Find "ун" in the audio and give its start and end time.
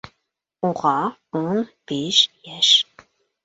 1.43-1.61